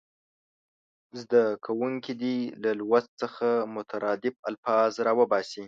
زده 1.19 1.41
کوونکي 1.65 2.11
دې 2.21 2.35
له 2.63 2.71
لوست 2.79 3.11
څخه 3.21 3.47
مترادف 3.75 4.35
الفاظ 4.49 4.91
راوباسي. 5.07 5.59